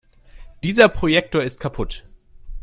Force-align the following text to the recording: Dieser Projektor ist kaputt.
Dieser 0.63 0.89
Projektor 0.89 1.43
ist 1.43 1.59
kaputt. 1.59 2.05